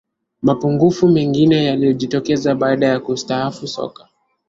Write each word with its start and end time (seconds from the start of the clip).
Mapungufu 0.41 1.07
mengine 1.07 1.65
yaliyojitokeza 1.65 2.55
baada 2.55 2.85
ya 2.87 2.99
kustaafu 2.99 3.67
soka 3.67 4.07